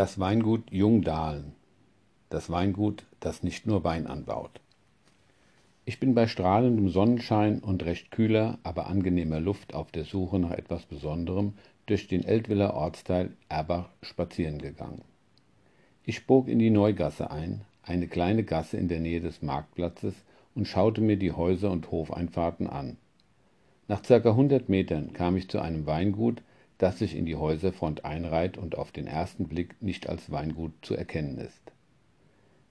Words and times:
Das 0.00 0.18
Weingut 0.18 0.72
Jungdahlen. 0.72 1.52
Das 2.30 2.48
Weingut, 2.48 3.04
das 3.20 3.42
nicht 3.42 3.66
nur 3.66 3.84
Wein 3.84 4.06
anbaut. 4.06 4.62
Ich 5.84 6.00
bin 6.00 6.14
bei 6.14 6.26
strahlendem 6.26 6.88
Sonnenschein 6.88 7.58
und 7.58 7.84
recht 7.84 8.10
kühler, 8.10 8.58
aber 8.62 8.86
angenehmer 8.86 9.40
Luft 9.40 9.74
auf 9.74 9.92
der 9.92 10.04
Suche 10.04 10.38
nach 10.38 10.52
etwas 10.52 10.86
Besonderem 10.86 11.52
durch 11.84 12.08
den 12.08 12.24
Eltwiller 12.24 12.72
Ortsteil 12.72 13.36
Erbach 13.50 13.90
spazieren 14.00 14.56
gegangen. 14.56 15.02
Ich 16.06 16.26
bog 16.26 16.48
in 16.48 16.60
die 16.60 16.70
Neugasse 16.70 17.30
ein, 17.30 17.66
eine 17.82 18.08
kleine 18.08 18.42
Gasse 18.42 18.78
in 18.78 18.88
der 18.88 19.00
Nähe 19.00 19.20
des 19.20 19.42
Marktplatzes, 19.42 20.14
und 20.54 20.66
schaute 20.66 21.02
mir 21.02 21.18
die 21.18 21.32
Häuser 21.32 21.70
und 21.70 21.90
Hofeinfahrten 21.90 22.68
an. 22.68 22.96
Nach 23.86 24.02
circa 24.02 24.30
100 24.30 24.70
Metern 24.70 25.12
kam 25.12 25.36
ich 25.36 25.50
zu 25.50 25.60
einem 25.60 25.84
Weingut, 25.84 26.40
das 26.80 26.98
sich 26.98 27.14
in 27.14 27.26
die 27.26 27.36
Häuserfront 27.36 28.06
einreiht 28.06 28.56
und 28.56 28.78
auf 28.78 28.90
den 28.90 29.06
ersten 29.06 29.48
Blick 29.48 29.74
nicht 29.82 30.08
als 30.08 30.30
Weingut 30.30 30.72
zu 30.80 30.94
erkennen 30.94 31.36
ist. 31.36 31.60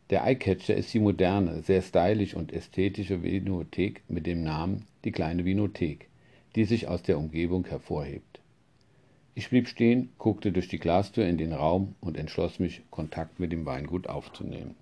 Der 0.09 0.25
Eyecatcher 0.25 0.75
ist 0.75 0.91
die 0.95 0.99
moderne, 0.99 1.61
sehr 1.61 1.83
stylisch 1.83 2.33
und 2.33 2.51
ästhetische 2.51 3.21
Vinothek 3.21 4.01
mit 4.07 4.25
dem 4.25 4.41
Namen 4.41 4.87
Die 5.05 5.11
kleine 5.11 5.45
Vinothek, 5.45 6.09
die 6.55 6.65
sich 6.65 6.87
aus 6.87 7.03
der 7.03 7.19
Umgebung 7.19 7.67
hervorhebt. 7.67 8.41
Ich 9.35 9.51
blieb 9.51 9.67
stehen, 9.67 10.09
guckte 10.17 10.51
durch 10.51 10.67
die 10.67 10.79
Glastür 10.79 11.27
in 11.27 11.37
den 11.37 11.53
Raum 11.53 11.93
und 12.01 12.17
entschloss 12.17 12.57
mich, 12.57 12.81
Kontakt 12.89 13.39
mit 13.39 13.51
dem 13.51 13.67
Weingut 13.67 14.07
aufzunehmen. 14.07 14.75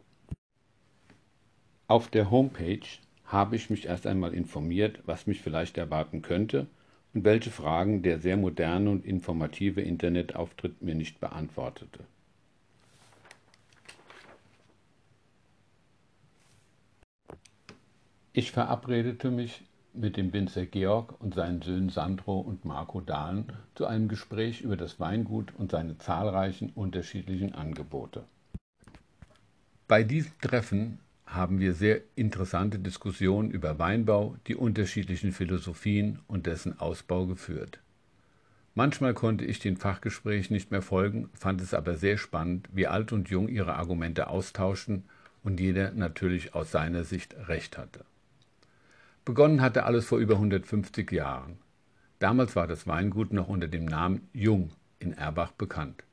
Auf 1.89 2.07
der 2.07 2.31
Homepage 2.31 2.87
habe 3.25 3.57
ich 3.57 3.69
mich 3.69 3.87
erst 3.87 4.07
einmal 4.07 4.33
informiert, 4.33 5.01
was 5.05 5.27
mich 5.27 5.41
vielleicht 5.41 5.77
erwarten 5.77 6.21
könnte 6.21 6.67
und 7.13 7.23
welche 7.23 7.51
Fragen 7.51 8.03
der 8.03 8.19
sehr 8.19 8.37
moderne 8.37 8.89
und 8.89 9.05
informative 9.05 9.81
Internetauftritt 9.81 10.81
mir 10.81 10.95
nicht 10.95 11.19
beantwortete. 11.19 11.99
Ich 18.33 18.51
verabredete 18.51 19.31
mich 19.31 19.63
mit 19.93 20.15
dem 20.15 20.31
Winzer 20.31 20.67
Georg 20.67 21.19
und 21.19 21.33
seinen 21.33 21.63
Söhnen 21.63 21.89
Sandro 21.89 22.39
und 22.39 22.65
Marco 22.65 23.01
Dahlen 23.01 23.51
zu 23.73 23.87
einem 23.87 24.07
Gespräch 24.07 24.61
über 24.61 24.77
das 24.77 24.99
Weingut 24.99 25.53
und 25.57 25.71
seine 25.71 25.97
zahlreichen 25.97 26.71
unterschiedlichen 26.75 27.55
Angebote. 27.55 28.23
Bei 29.87 30.03
diesem 30.03 30.37
Treffen 30.39 30.99
haben 31.27 31.59
wir 31.59 31.73
sehr 31.73 32.01
interessante 32.15 32.79
Diskussionen 32.79 33.51
über 33.51 33.77
Weinbau, 33.77 34.37
die 34.47 34.55
unterschiedlichen 34.55 35.33
Philosophien 35.33 36.19
und 36.27 36.47
dessen 36.47 36.79
Ausbau 36.79 37.27
geführt. 37.27 37.79
Manchmal 38.73 39.13
konnte 39.13 39.43
ich 39.43 39.59
den 39.59 39.75
Fachgesprächen 39.75 40.53
nicht 40.53 40.71
mehr 40.71 40.81
folgen, 40.81 41.29
fand 41.33 41.61
es 41.61 41.73
aber 41.73 41.97
sehr 41.97 42.17
spannend, 42.17 42.69
wie 42.71 42.87
alt 42.87 43.11
und 43.11 43.29
jung 43.29 43.49
ihre 43.49 43.75
Argumente 43.75 44.27
austauschten 44.27 45.03
und 45.43 45.59
jeder 45.59 45.91
natürlich 45.91 46.55
aus 46.55 46.71
seiner 46.71 47.03
Sicht 47.03 47.35
recht 47.47 47.77
hatte. 47.77 48.05
Begonnen 49.25 49.61
hatte 49.61 49.83
alles 49.83 50.05
vor 50.05 50.19
über 50.19 50.35
150 50.35 51.11
Jahren. 51.11 51.57
Damals 52.19 52.55
war 52.55 52.67
das 52.67 52.87
Weingut 52.87 53.33
noch 53.33 53.49
unter 53.49 53.67
dem 53.67 53.85
Namen 53.85 54.29
Jung 54.31 54.71
in 54.99 55.11
Erbach 55.11 55.51
bekannt. 55.51 56.03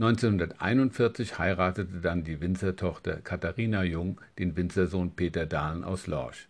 1941 0.00 1.40
heiratete 1.40 2.00
dann 2.00 2.22
die 2.22 2.40
Winzertochter 2.40 3.16
Katharina 3.16 3.82
Jung 3.82 4.20
den 4.38 4.56
Winzersohn 4.56 5.10
Peter 5.16 5.44
Dahlen 5.44 5.82
aus 5.82 6.06
Lorsch. 6.06 6.48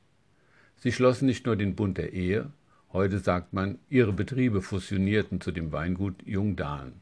Sie 0.77 0.93
schlossen 0.93 1.25
nicht 1.25 1.47
nur 1.47 1.57
den 1.57 1.75
Bund 1.75 1.97
der 1.97 2.13
Ehe, 2.13 2.51
heute 2.93 3.19
sagt 3.21 3.55
man, 3.55 3.79
ihre 3.89 4.13
Betriebe 4.13 4.61
fusionierten 4.61 5.41
zu 5.41 5.51
dem 5.51 5.73
Weingut 5.73 6.17
Jung 6.27 6.57
Dahlen. 6.57 7.01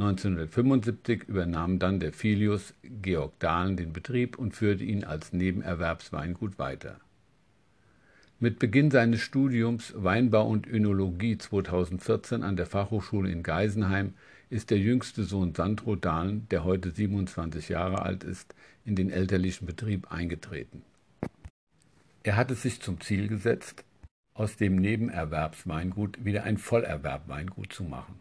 1975 0.00 1.22
übernahm 1.28 1.78
dann 1.78 2.00
der 2.00 2.12
Filius 2.12 2.74
Georg 2.82 3.38
Dahlen 3.38 3.76
den 3.76 3.92
Betrieb 3.92 4.36
und 4.36 4.56
führte 4.56 4.82
ihn 4.82 5.04
als 5.04 5.32
Nebenerwerbsweingut 5.32 6.58
weiter. 6.58 6.98
Mit 8.44 8.58
Beginn 8.58 8.90
seines 8.90 9.22
Studiums 9.22 9.94
Weinbau 9.96 10.46
und 10.46 10.66
Önologie 10.66 11.38
2014 11.38 12.42
an 12.42 12.56
der 12.56 12.66
Fachhochschule 12.66 13.30
in 13.30 13.42
Geisenheim 13.42 14.12
ist 14.50 14.68
der 14.68 14.76
jüngste 14.76 15.24
Sohn 15.24 15.54
Sandro 15.54 15.96
Dahlen, 15.96 16.46
der 16.50 16.62
heute 16.62 16.90
27 16.90 17.70
Jahre 17.70 18.02
alt 18.02 18.22
ist, 18.22 18.54
in 18.84 18.96
den 18.96 19.08
elterlichen 19.08 19.64
Betrieb 19.64 20.12
eingetreten. 20.12 20.82
Er 22.22 22.36
hat 22.36 22.50
es 22.50 22.60
sich 22.60 22.82
zum 22.82 23.00
Ziel 23.00 23.28
gesetzt, 23.28 23.82
aus 24.34 24.58
dem 24.58 24.76
Nebenerwerbsweingut 24.76 26.22
wieder 26.22 26.44
ein 26.44 26.58
Vollerwerbweingut 26.58 27.72
zu 27.72 27.84
machen. 27.84 28.20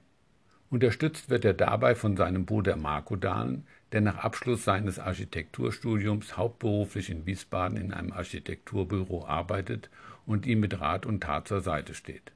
Unterstützt 0.69 1.29
wird 1.29 1.43
er 1.43 1.53
dabei 1.53 1.95
von 1.95 2.15
seinem 2.15 2.45
Bruder 2.45 2.77
Marco 2.77 3.17
Dahlen, 3.17 3.67
der 3.91 3.99
nach 3.99 4.19
Abschluss 4.19 4.63
seines 4.63 4.99
Architekturstudiums 4.99 6.37
hauptberuflich 6.37 7.09
in 7.09 7.25
Wiesbaden 7.25 7.77
in 7.77 7.93
einem 7.93 8.13
Architekturbüro 8.13 9.25
arbeitet 9.25 9.89
und 10.25 10.45
ihm 10.45 10.59
mit 10.59 10.79
Rat 10.79 11.05
und 11.05 11.21
Tat 11.21 11.47
zur 11.47 11.61
Seite 11.61 11.93
steht. 11.93 12.31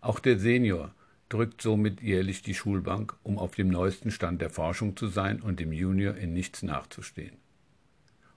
Auch 0.00 0.18
der 0.18 0.38
Senior 0.38 0.94
drückt 1.28 1.62
somit 1.62 2.02
jährlich 2.02 2.42
die 2.42 2.54
Schulbank, 2.54 3.14
um 3.22 3.38
auf 3.38 3.54
dem 3.54 3.68
neuesten 3.68 4.10
Stand 4.10 4.42
der 4.42 4.50
Forschung 4.50 4.96
zu 4.96 5.06
sein 5.06 5.40
und 5.40 5.60
dem 5.60 5.72
Junior 5.72 6.14
in 6.14 6.32
nichts 6.32 6.62
nachzustehen. 6.62 7.36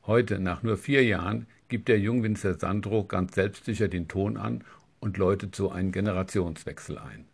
Heute, 0.08 0.40
nach 0.40 0.64
nur 0.64 0.78
vier 0.78 1.03
Jahren, 1.03 1.47
gibt 1.68 1.88
der 1.88 2.00
Jungwinzer 2.00 2.53
Sandro 2.59 3.03
ganz 3.03 3.35
selbstsicher 3.35 3.88
den 3.88 4.08
Ton 4.08 4.38
an 4.38 4.64
und 5.00 5.18
läutet 5.18 5.56
so 5.56 5.72
einen 5.72 5.91
Generationswechsel 5.91 6.97
ein. 6.97 7.25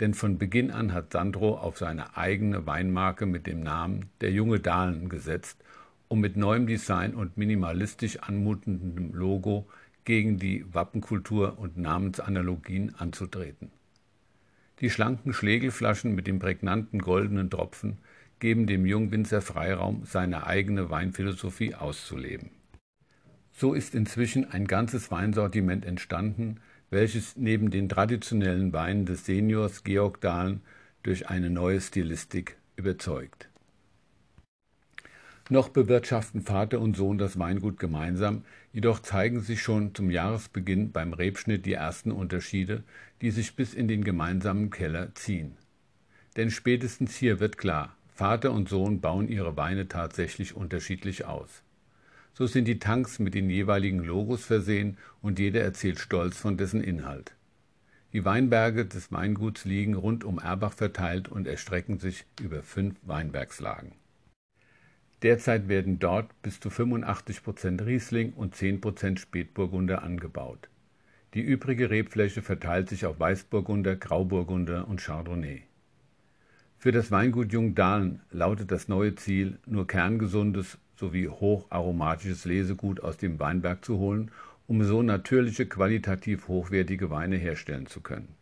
Denn 0.00 0.14
von 0.14 0.38
Beginn 0.38 0.70
an 0.70 0.92
hat 0.92 1.12
Sandro 1.12 1.58
auf 1.58 1.78
seine 1.78 2.16
eigene 2.16 2.66
Weinmarke 2.66 3.26
mit 3.26 3.46
dem 3.46 3.60
Namen 3.60 4.10
Der 4.20 4.30
junge 4.30 4.60
Dahlen 4.60 5.08
gesetzt, 5.08 5.62
um 6.08 6.20
mit 6.20 6.36
neuem 6.36 6.66
Design 6.66 7.14
und 7.14 7.36
minimalistisch 7.36 8.18
anmutendem 8.20 9.12
Logo 9.12 9.66
gegen 10.04 10.38
die 10.38 10.64
Wappenkultur 10.72 11.58
und 11.58 11.76
Namensanalogien 11.76 12.94
anzutreten. 12.96 13.70
Die 14.80 14.90
schlanken 14.90 15.32
Schlegelflaschen 15.32 16.14
mit 16.14 16.26
dem 16.26 16.38
prägnanten 16.38 16.98
goldenen 16.98 17.50
Tropfen 17.50 17.98
geben 18.40 18.66
dem 18.66 18.84
Jungwinzer 18.84 19.40
Freiraum, 19.40 20.02
seine 20.04 20.46
eigene 20.48 20.90
Weinphilosophie 20.90 21.76
auszuleben. 21.76 22.50
So 23.52 23.74
ist 23.74 23.94
inzwischen 23.94 24.50
ein 24.50 24.66
ganzes 24.66 25.12
Weinsortiment 25.12 25.84
entstanden, 25.84 26.56
welches 26.90 27.36
neben 27.36 27.70
den 27.70 27.88
traditionellen 27.88 28.72
Weinen 28.72 29.06
des 29.06 29.24
Seniors 29.24 29.84
Georg 29.84 30.20
Dahlen 30.20 30.62
durch 31.04 31.28
eine 31.28 31.50
neue 31.50 31.80
Stilistik 31.80 32.56
überzeugt. 32.74 33.51
Noch 35.48 35.68
bewirtschaften 35.68 36.42
Vater 36.42 36.80
und 36.80 36.96
Sohn 36.96 37.18
das 37.18 37.38
Weingut 37.38 37.78
gemeinsam, 37.78 38.44
jedoch 38.72 39.00
zeigen 39.00 39.40
sich 39.40 39.60
schon 39.60 39.94
zum 39.94 40.10
Jahresbeginn 40.10 40.92
beim 40.92 41.12
Rebschnitt 41.12 41.66
die 41.66 41.72
ersten 41.72 42.12
Unterschiede, 42.12 42.84
die 43.20 43.30
sich 43.30 43.56
bis 43.56 43.74
in 43.74 43.88
den 43.88 44.04
gemeinsamen 44.04 44.70
Keller 44.70 45.14
ziehen. 45.14 45.56
Denn 46.36 46.50
spätestens 46.50 47.16
hier 47.16 47.40
wird 47.40 47.58
klar, 47.58 47.96
Vater 48.14 48.52
und 48.52 48.68
Sohn 48.68 49.00
bauen 49.00 49.28
ihre 49.28 49.56
Weine 49.56 49.88
tatsächlich 49.88 50.54
unterschiedlich 50.54 51.24
aus. 51.24 51.62
So 52.34 52.46
sind 52.46 52.66
die 52.66 52.78
Tanks 52.78 53.18
mit 53.18 53.34
den 53.34 53.50
jeweiligen 53.50 53.98
Logos 53.98 54.44
versehen 54.44 54.96
und 55.20 55.38
jeder 55.38 55.60
erzählt 55.60 55.98
stolz 55.98 56.38
von 56.38 56.56
dessen 56.56 56.82
Inhalt. 56.82 57.34
Die 58.12 58.24
Weinberge 58.24 58.86
des 58.86 59.10
Weinguts 59.10 59.64
liegen 59.64 59.94
rund 59.94 60.22
um 60.24 60.38
Erbach 60.38 60.74
verteilt 60.74 61.28
und 61.28 61.46
erstrecken 61.46 61.98
sich 61.98 62.24
über 62.40 62.62
fünf 62.62 62.96
Weinbergslagen. 63.02 63.92
Derzeit 65.22 65.68
werden 65.68 66.00
dort 66.00 66.30
bis 66.42 66.58
zu 66.58 66.68
85 66.68 67.44
Prozent 67.44 67.86
Riesling 67.86 68.32
und 68.32 68.56
10 68.56 68.80
Prozent 68.80 69.20
Spätburgunder 69.20 70.02
angebaut. 70.02 70.68
Die 71.34 71.40
übrige 71.40 71.90
Rebfläche 71.90 72.42
verteilt 72.42 72.88
sich 72.88 73.06
auf 73.06 73.20
Weißburgunder, 73.20 73.96
Grauburgunder 73.96 74.88
und 74.88 75.00
Chardonnay. 75.00 75.62
Für 76.76 76.90
das 76.90 77.12
Weingut 77.12 77.52
Jungdahlen 77.52 78.20
lautet 78.32 78.72
das 78.72 78.88
neue 78.88 79.14
Ziel, 79.14 79.60
nur 79.64 79.86
kerngesundes 79.86 80.78
sowie 80.96 81.28
hocharomatisches 81.28 82.44
Lesegut 82.44 83.00
aus 83.00 83.16
dem 83.16 83.38
Weinberg 83.38 83.84
zu 83.84 83.98
holen, 83.98 84.32
um 84.66 84.82
so 84.82 85.02
natürliche, 85.02 85.66
qualitativ 85.66 86.48
hochwertige 86.48 87.10
Weine 87.10 87.36
herstellen 87.36 87.86
zu 87.86 88.00
können. 88.00 88.34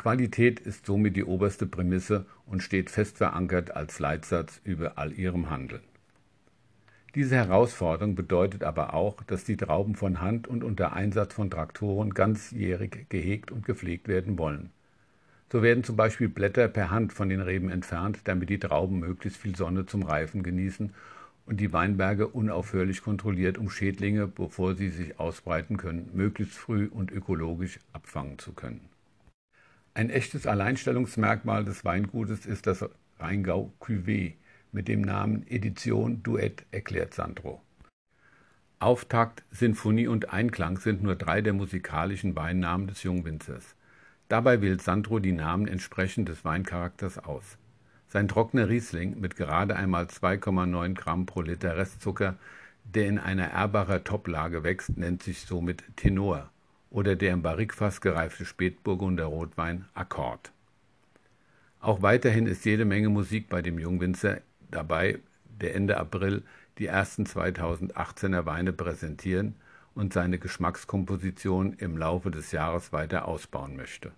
Qualität 0.00 0.60
ist 0.60 0.86
somit 0.86 1.14
die 1.14 1.24
oberste 1.24 1.66
Prämisse 1.66 2.24
und 2.46 2.62
steht 2.62 2.88
fest 2.88 3.18
verankert 3.18 3.76
als 3.76 3.98
Leitsatz 3.98 4.58
über 4.64 4.96
all 4.96 5.12
ihrem 5.12 5.50
Handeln. 5.50 5.82
Diese 7.14 7.36
Herausforderung 7.36 8.14
bedeutet 8.14 8.64
aber 8.64 8.94
auch, 8.94 9.22
dass 9.24 9.44
die 9.44 9.58
Trauben 9.58 9.96
von 9.96 10.22
Hand 10.22 10.48
und 10.48 10.64
unter 10.64 10.94
Einsatz 10.94 11.34
von 11.34 11.50
Traktoren 11.50 12.14
ganzjährig 12.14 13.10
gehegt 13.10 13.50
und 13.50 13.66
gepflegt 13.66 14.08
werden 14.08 14.38
wollen. 14.38 14.70
So 15.52 15.62
werden 15.62 15.84
zum 15.84 15.96
Beispiel 15.96 16.30
Blätter 16.30 16.68
per 16.68 16.90
Hand 16.90 17.12
von 17.12 17.28
den 17.28 17.42
Reben 17.42 17.68
entfernt, 17.68 18.20
damit 18.24 18.48
die 18.48 18.58
Trauben 18.58 19.00
möglichst 19.00 19.38
viel 19.38 19.54
Sonne 19.54 19.84
zum 19.84 20.02
Reifen 20.02 20.42
genießen 20.42 20.94
und 21.44 21.60
die 21.60 21.74
Weinberge 21.74 22.26
unaufhörlich 22.26 23.02
kontrolliert, 23.02 23.58
um 23.58 23.68
Schädlinge, 23.68 24.26
bevor 24.26 24.76
sie 24.76 24.88
sich 24.88 25.20
ausbreiten 25.20 25.76
können, 25.76 26.08
möglichst 26.14 26.56
früh 26.56 26.86
und 26.86 27.12
ökologisch 27.12 27.80
abfangen 27.92 28.38
zu 28.38 28.54
können. 28.54 28.80
Ein 30.00 30.08
echtes 30.08 30.46
Alleinstellungsmerkmal 30.46 31.62
des 31.62 31.84
Weingutes 31.84 32.46
ist 32.46 32.66
das 32.66 32.88
Rheingau 33.18 33.70
Cuvée 33.82 34.32
mit 34.72 34.88
dem 34.88 35.02
Namen 35.02 35.46
Edition 35.46 36.22
Duett, 36.22 36.64
erklärt 36.70 37.12
Sandro. 37.12 37.60
Auftakt, 38.78 39.44
Sinfonie 39.50 40.06
und 40.06 40.32
Einklang 40.32 40.78
sind 40.78 41.02
nur 41.02 41.16
drei 41.16 41.42
der 41.42 41.52
musikalischen 41.52 42.34
Weinnamen 42.34 42.86
des 42.86 43.02
Jungwinzers. 43.02 43.76
Dabei 44.28 44.62
wählt 44.62 44.80
Sandro 44.80 45.18
die 45.18 45.32
Namen 45.32 45.68
entsprechend 45.68 46.30
des 46.30 46.46
Weincharakters 46.46 47.18
aus. 47.18 47.58
Sein 48.08 48.26
trockener 48.26 48.70
Riesling 48.70 49.20
mit 49.20 49.36
gerade 49.36 49.76
einmal 49.76 50.06
2,9 50.06 50.94
Gramm 50.94 51.26
pro 51.26 51.42
Liter 51.42 51.76
Restzucker, 51.76 52.38
der 52.84 53.06
in 53.06 53.18
einer 53.18 53.48
Erbacher 53.48 54.02
Toplage 54.02 54.64
wächst, 54.64 54.96
nennt 54.96 55.22
sich 55.22 55.42
somit 55.42 55.84
Tenor 55.96 56.50
oder 56.90 57.16
der 57.16 57.32
im 57.32 57.42
Barrikfass 57.42 58.00
gereifte 58.00 58.44
Spätburgunder 58.44 59.24
Rotwein 59.24 59.86
Akkord. 59.94 60.52
Auch 61.80 62.02
weiterhin 62.02 62.46
ist 62.46 62.64
jede 62.66 62.84
Menge 62.84 63.08
Musik 63.08 63.48
bei 63.48 63.62
dem 63.62 63.78
Jungwinzer 63.78 64.40
dabei, 64.70 65.18
der 65.60 65.74
Ende 65.74 65.96
April 65.96 66.42
die 66.78 66.86
ersten 66.86 67.24
2018er 67.24 68.44
Weine 68.44 68.72
präsentieren 68.72 69.54
und 69.94 70.12
seine 70.12 70.38
Geschmackskomposition 70.38 71.74
im 71.74 71.96
Laufe 71.96 72.30
des 72.30 72.52
Jahres 72.52 72.92
weiter 72.92 73.26
ausbauen 73.26 73.76
möchte. 73.76 74.12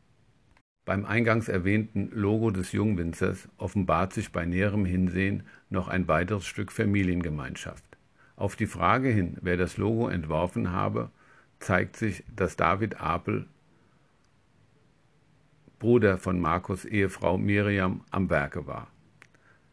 Beim 0.84 1.04
eingangs 1.04 1.48
erwähnten 1.48 2.10
Logo 2.12 2.50
des 2.50 2.72
Jungwinzers 2.72 3.48
offenbart 3.56 4.12
sich 4.12 4.32
bei 4.32 4.44
näherem 4.44 4.84
Hinsehen 4.84 5.44
noch 5.70 5.86
ein 5.86 6.08
weiteres 6.08 6.46
Stück 6.46 6.72
Familiengemeinschaft. 6.72 7.84
Auf 8.34 8.56
die 8.56 8.66
Frage 8.66 9.08
hin, 9.08 9.36
wer 9.40 9.56
das 9.56 9.76
Logo 9.76 10.08
entworfen 10.08 10.72
habe, 10.72 11.10
zeigt 11.62 11.96
sich, 11.96 12.24
dass 12.34 12.56
David 12.56 13.00
Apel, 13.00 13.46
Bruder 15.78 16.18
von 16.18 16.40
Markus 16.40 16.84
Ehefrau 16.84 17.38
Miriam, 17.38 18.04
am 18.10 18.30
Werke 18.30 18.66
war. 18.66 18.88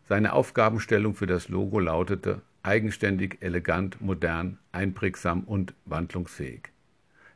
Seine 0.07 0.33
Aufgabenstellung 0.33 1.13
für 1.13 1.27
das 1.27 1.49
Logo 1.49 1.79
lautete 1.79 2.41
eigenständig, 2.63 3.37
elegant, 3.41 4.01
modern, 4.01 4.57
einprägsam 4.71 5.43
und 5.43 5.73
wandlungsfähig. 5.85 6.69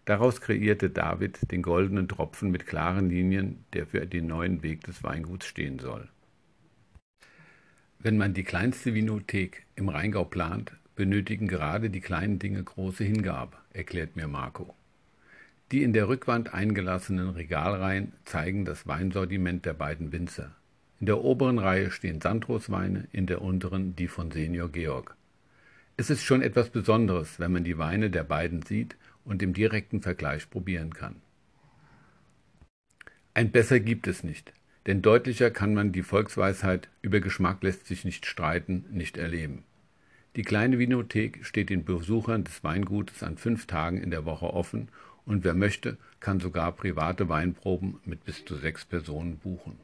Daraus 0.05 0.41
kreierte 0.41 0.89
David 0.89 1.51
den 1.51 1.61
goldenen 1.61 2.07
Tropfen 2.07 2.51
mit 2.51 2.65
klaren 2.65 3.09
Linien, 3.09 3.63
der 3.73 3.88
für 3.88 4.05
den 4.05 4.27
neuen 4.27 4.61
Weg 4.63 4.83
des 4.83 5.03
Weinguts 5.03 5.45
stehen 5.45 5.79
soll. 5.79 6.09
Wenn 8.00 8.17
man 8.17 8.33
die 8.33 8.44
kleinste 8.44 8.94
Vinothek 8.94 9.65
im 9.75 9.88
Rheingau 9.88 10.25
plant, 10.25 10.73
benötigen 10.95 11.47
gerade 11.47 11.89
die 11.89 12.01
kleinen 12.01 12.39
Dinge 12.39 12.63
große 12.63 13.03
Hingabe, 13.03 13.57
erklärt 13.71 14.15
mir 14.15 14.27
Marco. 14.27 14.75
Die 15.71 15.83
in 15.83 15.93
der 15.93 16.07
Rückwand 16.07 16.53
eingelassenen 16.53 17.29
Regalreihen 17.29 18.13
zeigen 18.25 18.65
das 18.65 18.85
Weinsortiment 18.85 19.65
der 19.65 19.73
beiden 19.73 20.11
Winzer. 20.11 20.55
In 20.99 21.07
der 21.07 21.21
oberen 21.23 21.59
Reihe 21.59 21.91
stehen 21.91 22.21
Sandros-Weine, 22.21 23.07
in 23.11 23.25
der 23.25 23.41
unteren 23.41 23.95
die 23.95 24.07
von 24.07 24.31
Senior 24.31 24.69
Georg. 24.69 25.15
Es 25.97 26.09
ist 26.09 26.23
schon 26.23 26.41
etwas 26.41 26.69
Besonderes, 26.69 27.39
wenn 27.39 27.51
man 27.51 27.63
die 27.63 27.77
Weine 27.77 28.09
der 28.09 28.23
beiden 28.23 28.61
sieht 28.61 28.95
und 29.25 29.41
im 29.41 29.53
direkten 29.53 30.01
Vergleich 30.01 30.49
probieren 30.49 30.93
kann. 30.93 31.15
Ein 33.33 33.51
besser 33.51 33.79
gibt 33.79 34.07
es 34.07 34.23
nicht, 34.23 34.53
denn 34.85 35.01
deutlicher 35.01 35.49
kann 35.49 35.73
man 35.73 35.91
die 35.91 36.03
Volksweisheit 36.03 36.89
über 37.01 37.19
Geschmack 37.19 37.63
lässt 37.63 37.87
sich 37.87 38.05
nicht 38.05 38.25
streiten, 38.25 38.85
nicht 38.91 39.17
erleben. 39.17 39.63
Die 40.35 40.41
kleine 40.41 40.80
Vinothek 40.80 41.45
steht 41.45 41.69
den 41.69 41.85
Besuchern 41.85 42.44
des 42.44 42.63
Weingutes 42.63 43.21
an 43.21 43.38
fünf 43.38 43.68
Tagen 43.68 43.97
in 44.01 44.09
der 44.09 44.25
Woche 44.25 44.51
offen 44.51 44.89
und 45.25 45.44
wer 45.44 45.53
möchte, 45.53 45.97
kann 46.19 46.39
sogar 46.39 46.71
private 46.71 47.30
Weinproben 47.30 48.00
mit 48.03 48.25
bis 48.25 48.44
zu 48.44 48.56
sechs 48.56 48.83
Personen 48.83 49.38
buchen. 49.38 49.77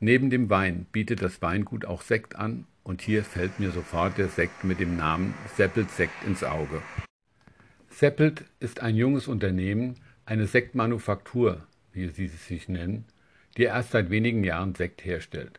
Neben 0.00 0.30
dem 0.30 0.50
Wein 0.50 0.86
bietet 0.92 1.22
das 1.22 1.40
Weingut 1.40 1.84
auch 1.84 2.02
Sekt 2.02 2.36
an 2.36 2.66
und 2.82 3.02
hier 3.02 3.24
fällt 3.24 3.60
mir 3.60 3.70
sofort 3.70 4.18
der 4.18 4.28
Sekt 4.28 4.64
mit 4.64 4.80
dem 4.80 4.96
Namen 4.96 5.34
Seppelt 5.56 5.90
Sekt 5.90 6.24
ins 6.26 6.42
Auge. 6.42 6.82
Seppelt 7.90 8.44
ist 8.60 8.80
ein 8.80 8.96
junges 8.96 9.28
Unternehmen, 9.28 9.96
eine 10.24 10.46
Sektmanufaktur, 10.46 11.66
wie 11.92 12.08
sie 12.08 12.28
sich 12.28 12.68
nennen, 12.68 13.04
die 13.56 13.64
erst 13.64 13.90
seit 13.92 14.10
wenigen 14.10 14.44
Jahren 14.44 14.74
Sekt 14.74 15.04
herstellt. 15.04 15.58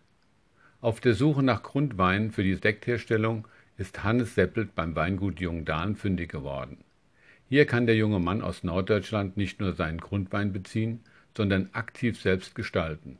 Auf 0.82 1.02
der 1.02 1.14
Suche 1.14 1.44
nach 1.44 1.62
Grundweinen 1.62 2.32
für 2.32 2.44
die 2.44 2.56
Sektherstellung 2.56 3.46
ist 3.78 4.06
Hannes 4.06 4.36
Seppelt 4.36 4.76
beim 4.76 4.96
Weingut 4.96 5.42
Jungdahn 5.42 5.98
fündig 5.98 6.32
geworden. 6.32 6.86
Hier 7.50 7.66
kann 7.66 7.86
der 7.86 7.98
junge 7.98 8.20
Mann 8.20 8.42
aus 8.42 8.64
Norddeutschland 8.64 9.36
nicht 9.36 9.60
nur 9.60 9.74
seinen 9.74 10.00
Grundwein 10.00 10.54
beziehen, 10.54 11.02
sondern 11.36 11.70
aktiv 11.74 12.22
selbst 12.22 12.56
gestalten. 12.56 13.18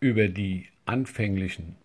Über 0.00 0.26
die 0.26 0.66
anfänglichen 0.84 1.76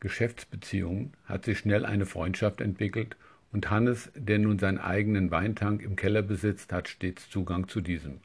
Geschäftsbeziehungen 0.00 1.12
hat 1.26 1.44
sich 1.44 1.58
schnell 1.58 1.84
eine 1.84 2.06
Freundschaft 2.06 2.62
entwickelt 2.62 3.16
und 3.52 3.70
Hannes, 3.70 4.10
der 4.14 4.38
nun 4.38 4.58
seinen 4.58 4.78
eigenen 4.78 5.30
Weintank 5.30 5.82
im 5.82 5.96
Keller 5.96 6.22
besitzt, 6.22 6.72
hat 6.72 6.88
stets 6.88 7.28
Zugang 7.28 7.68
zu 7.68 7.82
diesem. 7.82 8.20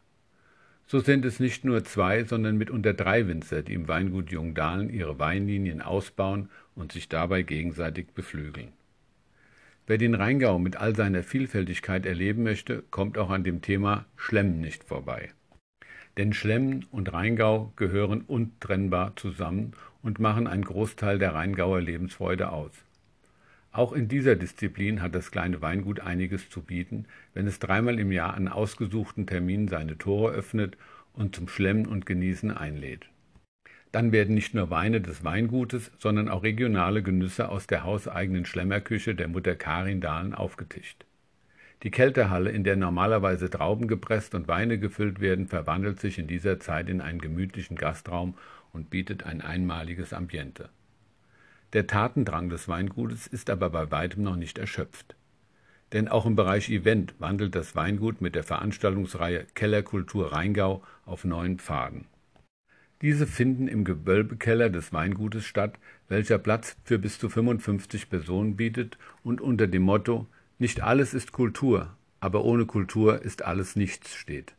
So 0.91 0.99
sind 0.99 1.23
es 1.23 1.39
nicht 1.39 1.63
nur 1.63 1.85
zwei, 1.85 2.25
sondern 2.25 2.57
mitunter 2.57 2.93
drei 2.93 3.25
Winzer, 3.25 3.61
die 3.61 3.75
im 3.75 3.88
Weingut 3.88 4.29
Jungdahlen 4.29 4.89
ihre 4.89 5.19
Weinlinien 5.19 5.81
ausbauen 5.81 6.49
und 6.75 6.91
sich 6.91 7.07
dabei 7.07 7.43
gegenseitig 7.43 8.07
beflügeln. 8.07 8.73
Wer 9.88 9.97
den 9.97 10.15
Rheingau 10.15 10.59
mit 10.59 10.75
all 10.75 10.93
seiner 10.93 11.23
Vielfältigkeit 11.23 12.05
erleben 12.05 12.43
möchte, 12.43 12.83
kommt 12.91 13.17
auch 13.17 13.29
an 13.29 13.45
dem 13.45 13.61
Thema 13.61 14.05
Schlemmen 14.17 14.59
nicht 14.59 14.83
vorbei. 14.83 15.31
Denn 16.17 16.33
Schlemmen 16.33 16.85
und 16.91 17.13
Rheingau 17.13 17.71
gehören 17.77 18.23
untrennbar 18.23 19.15
zusammen 19.15 19.71
und 20.01 20.19
machen 20.19 20.45
einen 20.45 20.65
Großteil 20.65 21.19
der 21.19 21.33
Rheingauer 21.33 21.79
Lebensfreude 21.79 22.49
aus. 22.49 22.73
Auch 23.73 23.94
in 23.94 24.09
dieser 24.09 24.35
Disziplin 24.35 25.01
hat 25.01 25.15
das 25.15 25.31
kleine 25.31 25.62
Weingut 25.62 26.01
einiges 26.01 26.50
zu 26.50 26.62
bieten, 26.62 27.06
wenn 27.33 27.47
es 27.47 27.59
dreimal 27.59 28.00
im 28.00 28.12
Jahr 28.12 28.33
an 28.33 28.50
ausgesuchten 28.50 29.27
Terminen 29.27 29.69
seine 29.69 29.97
Tore 29.97 30.33
öffnet 30.33 30.77
und 31.13 31.35
zum 31.35 31.47
Schlemmen 31.47 31.85
und 31.85 32.06
Genießen 32.06 32.51
einlädt. 32.51 33.07
Dann 33.94 34.12
werden 34.12 34.35
nicht 34.35 34.53
nur 34.53 34.69
Weine 34.69 35.00
des 35.00 35.23
Weingutes, 35.23 35.91
sondern 35.97 36.27
auch 36.27 36.44
regionale 36.44 37.01
Genüsse 37.01 37.50
aus 37.50 37.68
der 37.68 37.83
hauseigenen 37.83 38.45
Schlemmerküche 38.45 39.15
der 39.15 39.29
Mutter 39.29 39.56
Karin 39.56 40.01
Dahlen 40.01 40.33
aufgetischt. 40.33 41.06
Die 41.83 41.91
Kältehalle, 41.91 42.51
in 42.51 42.63
der 42.63 42.75
normalerweise 42.75 43.50
Trauben 43.50 43.88
gepresst 43.88 44.35
und 44.35 44.47
Weine 44.47 44.79
gefüllt 44.79 45.19
werden, 45.19 45.47
verwandelt 45.47 46.00
sich 46.00 46.19
in 46.19 46.27
dieser 46.27 46.59
Zeit 46.59 46.89
in 46.89 47.01
einen 47.01 47.19
gemütlichen 47.19 47.75
Gastraum 47.75 48.35
und 48.71 48.89
bietet 48.89 49.24
ein 49.24 49.41
einmaliges 49.41 50.13
Ambiente. 50.13 50.69
Der 51.74 51.88
Tatendrang 51.88 52.50
des 52.50 52.68
Weingutes 52.68 53.28
ist 53.28 53.50
aber 53.50 53.70
bei 53.70 53.92
weitem 53.92 54.24
noch 54.24 54.36
nicht 54.36 54.58
erschöpft. 54.58 55.16
Denn 55.94 56.10
auch 56.10 56.25
im 56.25 56.36
Bereich 56.36 56.70
Event 56.70 57.16
wandelt 57.20 57.56
das 57.56 57.75
Weingut 57.75 58.20
mit 58.20 58.36
der 58.36 58.44
Veranstaltungsreihe 58.44 59.46
Kellerkultur 59.56 60.34
Rheingau 60.34 60.84
auf 61.06 61.24
neuen 61.24 61.60
Pfaden. 61.60 62.06
Diese 63.01 63.25
finden 63.25 63.70
im 63.70 63.86
Gewölbekeller 63.86 64.70
des 64.70 64.92
Weingutes 64.92 65.46
statt, 65.46 65.80
welcher 66.10 66.38
Platz 66.38 66.75
für 66.84 67.00
bis 67.00 67.18
zu 67.18 67.30
55 67.30 68.10
Personen 68.10 68.58
bietet 68.58 68.98
und 69.24 69.40
unter 69.42 69.68
dem 69.68 69.84
Motto 69.84 70.28
Nicht 70.60 70.84
alles 70.84 71.13
ist 71.13 71.32
Kultur, 71.32 71.96
aber 72.20 72.44
ohne 72.44 72.66
Kultur 72.66 73.22
ist 73.22 73.44
alles 73.44 73.75
nichts 73.75 74.13
steht. 74.13 74.54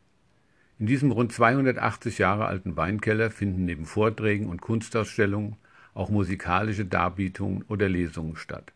In 0.79 0.87
diesem 0.87 1.13
rund 1.13 1.31
280 1.33 2.19
Jahre 2.19 2.47
alten 2.47 2.77
Weinkeller 2.77 3.31
finden 3.31 3.67
neben 3.67 3.85
Vorträgen 3.85 4.47
und 4.47 4.61
Kunstausstellungen 4.61 5.57
auch 5.95 6.11
musikalische 6.11 6.85
Darbietungen 6.85 7.63
oder 7.69 7.89
Lesungen 7.89 8.37
statt. 8.37 8.73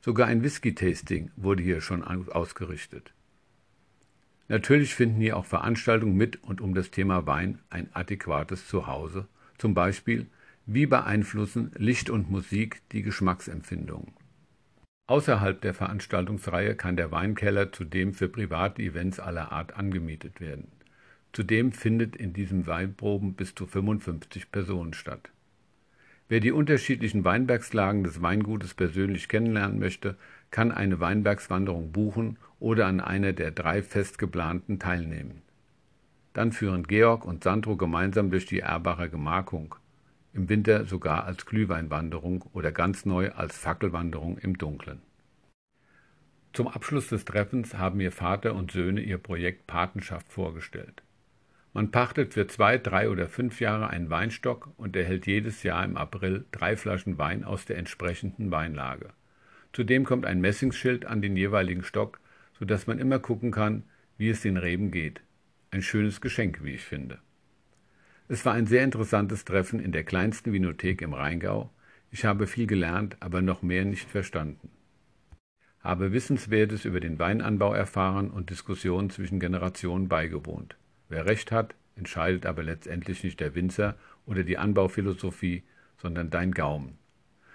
Sogar 0.00 0.28
ein 0.28 0.42
Whisky-Tasting 0.42 1.30
wurde 1.36 1.62
hier 1.62 1.80
schon 1.80 2.04
ausgerichtet. 2.04 3.12
Natürlich 4.48 4.94
finden 4.94 5.20
hier 5.20 5.36
auch 5.36 5.44
Veranstaltungen 5.44 6.16
mit 6.16 6.42
und 6.42 6.60
um 6.60 6.74
das 6.74 6.90
Thema 6.90 7.26
Wein 7.26 7.58
ein 7.68 7.90
adäquates 7.92 8.66
Zuhause, 8.66 9.28
zum 9.58 9.74
Beispiel 9.74 10.26
wie 10.64 10.86
beeinflussen 10.86 11.72
Licht 11.76 12.08
und 12.10 12.30
Musik 12.30 12.82
die 12.92 13.02
Geschmacksempfindungen. 13.02 14.12
Außerhalb 15.06 15.60
der 15.62 15.72
Veranstaltungsreihe 15.74 16.74
kann 16.76 16.96
der 16.96 17.10
Weinkeller 17.10 17.72
zudem 17.72 18.12
für 18.12 18.28
private 18.28 18.82
Events 18.82 19.18
aller 19.20 19.52
Art 19.52 19.74
angemietet 19.74 20.40
werden. 20.40 20.68
Zudem 21.32 21.72
findet 21.72 22.16
in 22.16 22.32
diesem 22.32 22.66
Weinproben 22.66 23.34
bis 23.34 23.54
zu 23.54 23.66
55 23.66 24.52
Personen 24.52 24.92
statt. 24.92 25.30
Wer 26.28 26.40
die 26.40 26.52
unterschiedlichen 26.52 27.24
Weinbergslagen 27.24 28.04
des 28.04 28.20
Weingutes 28.20 28.74
persönlich 28.74 29.28
kennenlernen 29.28 29.78
möchte, 29.78 30.16
kann 30.50 30.72
eine 30.72 31.00
Weinbergswanderung 31.00 31.90
buchen 31.90 32.38
oder 32.60 32.86
an 32.86 33.00
einer 33.00 33.32
der 33.32 33.50
drei 33.50 33.82
fest 33.82 34.18
geplanten 34.18 34.78
teilnehmen. 34.78 35.40
Dann 36.34 36.52
führen 36.52 36.86
Georg 36.86 37.24
und 37.24 37.44
Sandro 37.44 37.76
gemeinsam 37.76 38.30
durch 38.30 38.44
die 38.44 38.60
Erbacher 38.60 39.08
Gemarkung, 39.08 39.74
im 40.34 40.50
Winter 40.50 40.84
sogar 40.84 41.24
als 41.24 41.46
Glühweinwanderung 41.46 42.44
oder 42.52 42.72
ganz 42.72 43.06
neu 43.06 43.32
als 43.32 43.56
Fackelwanderung 43.56 44.36
im 44.36 44.58
Dunkeln. 44.58 45.00
Zum 46.52 46.68
Abschluss 46.68 47.08
des 47.08 47.24
Treffens 47.24 47.74
haben 47.74 47.98
mir 47.98 48.12
Vater 48.12 48.54
und 48.54 48.70
Söhne 48.70 49.00
ihr 49.00 49.18
Projekt 49.18 49.66
Patenschaft 49.66 50.30
vorgestellt. 50.30 51.02
Man 51.72 51.90
pachtet 51.90 52.34
für 52.34 52.46
zwei, 52.46 52.78
drei 52.78 53.10
oder 53.10 53.28
fünf 53.28 53.60
Jahre 53.60 53.90
einen 53.90 54.10
Weinstock 54.10 54.70
und 54.76 54.96
erhält 54.96 55.26
jedes 55.26 55.62
Jahr 55.62 55.84
im 55.84 55.96
April 55.96 56.44
drei 56.50 56.76
Flaschen 56.76 57.18
Wein 57.18 57.44
aus 57.44 57.66
der 57.66 57.78
entsprechenden 57.78 58.50
Weinlage. 58.50 59.10
Zudem 59.72 60.04
kommt 60.04 60.24
ein 60.24 60.40
Messingsschild 60.40 61.04
an 61.04 61.20
den 61.20 61.36
jeweiligen 61.36 61.84
Stock, 61.84 62.20
so 62.58 62.64
dass 62.64 62.86
man 62.86 62.98
immer 62.98 63.18
gucken 63.18 63.50
kann, 63.50 63.84
wie 64.16 64.30
es 64.30 64.40
den 64.40 64.56
Reben 64.56 64.90
geht. 64.90 65.20
Ein 65.70 65.82
schönes 65.82 66.20
Geschenk, 66.20 66.64
wie 66.64 66.72
ich 66.72 66.84
finde. 66.84 67.18
Es 68.28 68.44
war 68.44 68.54
ein 68.54 68.66
sehr 68.66 68.84
interessantes 68.84 69.44
Treffen 69.44 69.80
in 69.80 69.92
der 69.92 70.04
kleinsten 70.04 70.52
Vinothek 70.52 71.02
im 71.02 71.14
Rheingau. 71.14 71.70
Ich 72.10 72.24
habe 72.24 72.46
viel 72.46 72.66
gelernt, 72.66 73.16
aber 73.20 73.42
noch 73.42 73.62
mehr 73.62 73.84
nicht 73.84 74.08
verstanden. 74.08 74.70
Habe 75.80 76.12
Wissenswertes 76.12 76.84
über 76.84 77.00
den 77.00 77.18
Weinanbau 77.18 77.72
erfahren 77.72 78.30
und 78.30 78.50
Diskussionen 78.50 79.10
zwischen 79.10 79.38
Generationen 79.38 80.08
beigewohnt. 80.08 80.76
Wer 81.08 81.26
recht 81.26 81.52
hat, 81.52 81.74
entscheidet 81.96 82.46
aber 82.46 82.62
letztendlich 82.62 83.24
nicht 83.24 83.40
der 83.40 83.54
Winzer 83.54 83.96
oder 84.26 84.44
die 84.44 84.58
Anbauphilosophie, 84.58 85.62
sondern 85.96 86.30
dein 86.30 86.52
Gaumen. 86.52 86.98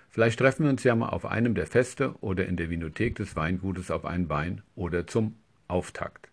Vielleicht 0.10 0.40
treffen 0.40 0.64
wir 0.64 0.70
uns 0.70 0.84
ja 0.84 0.96
mal 0.96 1.10
auf 1.10 1.26
einem 1.26 1.56
der 1.56 1.66
Feste 1.66 2.16
oder 2.22 2.46
in 2.46 2.58
der 2.58 2.70
Vinothek 2.70 3.16
des 3.16 3.36
Weingutes 3.36 3.90
auf 3.90 4.06
einen 4.06 4.30
Wein 4.30 4.62
oder 4.76 5.08
zum 5.08 5.36
Auftakt. 5.68 6.33